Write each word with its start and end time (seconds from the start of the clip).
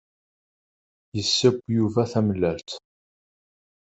Yesseww 1.15 1.57
Yuba 1.75 2.03
tamellalt. 2.11 2.69